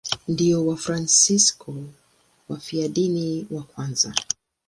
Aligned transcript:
Ndio 0.27 0.65
Wafransisko 0.67 1.73
wafiadini 2.49 3.47
wa 3.51 3.63
kwanza. 3.63 4.15